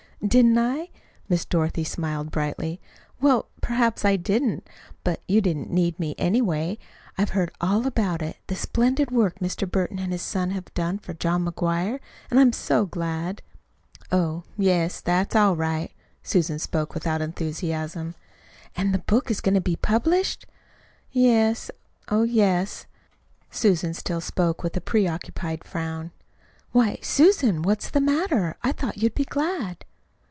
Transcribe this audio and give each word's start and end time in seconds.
"Didn't 0.23 0.59
I?" 0.59 0.89
Miss 1.29 1.45
Dorothy 1.45 1.83
smiled 1.83 2.29
brightly. 2.29 2.79
"Well, 3.19 3.47
perhaps 3.59 4.05
I 4.05 4.17
didn't. 4.17 4.67
But 5.03 5.19
you 5.27 5.41
didn't 5.41 5.71
need 5.71 5.99
me, 5.99 6.13
anyway. 6.19 6.77
I've 7.17 7.31
heard 7.31 7.49
all 7.59 7.87
about 7.87 8.21
it 8.21 8.37
the 8.45 8.53
splendid 8.53 9.09
work 9.09 9.39
Mr. 9.39 9.67
Burton 9.69 9.97
and 9.97 10.11
his 10.11 10.21
son 10.21 10.51
have 10.51 10.71
done 10.75 10.99
for 10.99 11.15
John 11.15 11.43
McGuire. 11.43 11.99
And 12.29 12.39
I'm 12.39 12.53
so 12.53 12.85
glad." 12.85 13.41
"Oh, 14.11 14.43
yes, 14.59 15.01
that's 15.01 15.35
all 15.35 15.55
right." 15.55 15.91
Susan 16.21 16.59
spoke 16.59 16.93
without 16.93 17.23
enthusiasm. 17.23 18.13
"And 18.75 18.93
the 18.93 18.99
book 18.99 19.31
is 19.31 19.41
going 19.41 19.55
to 19.55 19.59
be 19.59 19.75
published?" 19.75 20.45
"Yes, 21.11 21.71
oh, 22.09 22.21
yes." 22.21 22.85
Susan 23.49 23.95
still 23.95 24.21
spoke 24.21 24.61
with 24.61 24.77
a 24.77 24.81
preoccupied 24.81 25.63
frown. 25.63 26.11
"Why, 26.73 26.99
Susan, 27.01 27.63
what's 27.63 27.89
the 27.89 28.01
matter? 28.01 28.55
I 28.61 28.71
thought 28.71 28.99
you'd 29.01 29.15
be 29.15 29.25
glad." 29.25 29.83